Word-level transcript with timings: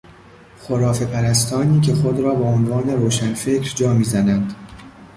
خرافهپرستانی 0.59 1.81
که 1.81 1.93
خود 1.93 2.19
را 2.19 2.35
به 2.35 2.43
عنوان 2.43 2.89
روشنفکر 2.89 3.75
جا 3.75 3.93
میزنند 3.93 4.55